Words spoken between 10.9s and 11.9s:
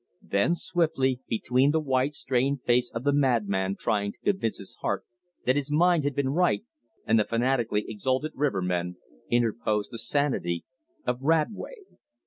of Radway.